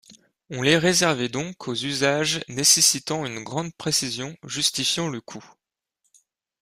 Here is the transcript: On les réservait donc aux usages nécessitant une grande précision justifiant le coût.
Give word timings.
On 0.49 0.63
les 0.63 0.79
réservait 0.79 1.29
donc 1.29 1.67
aux 1.67 1.75
usages 1.75 2.39
nécessitant 2.47 3.23
une 3.23 3.43
grande 3.43 3.71
précision 3.75 4.35
justifiant 4.47 5.09
le 5.09 5.21
coût. 5.21 5.45